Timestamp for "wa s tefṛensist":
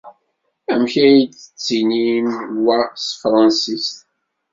2.65-3.97